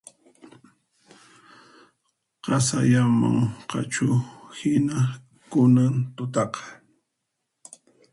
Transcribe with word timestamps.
Qasayamunqachuhina 2.43 4.97
kunan 5.51 5.93
tutaqa 6.15 6.61